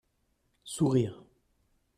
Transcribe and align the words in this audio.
Sourires. 0.73 1.21